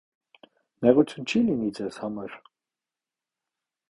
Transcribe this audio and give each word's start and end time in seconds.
-Նեղություն 0.85 1.27
չի՞ 1.33 1.41
լինի 1.51 1.69
ձեզ 1.79 2.01
համար: 2.05 2.33